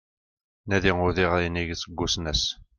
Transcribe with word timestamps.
Nadi 0.67 0.91
udiɣ 1.07 1.31
inig 1.45 1.69
seg 1.81 1.99
usnas 2.05 2.43